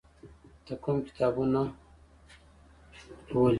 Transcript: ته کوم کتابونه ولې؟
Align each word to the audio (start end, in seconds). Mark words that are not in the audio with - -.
ته 0.65 0.73
کوم 0.83 0.97
کتابونه 1.07 1.61
ولې؟ 3.33 3.49